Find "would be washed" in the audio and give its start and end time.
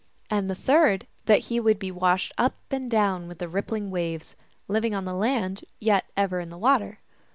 1.59-2.33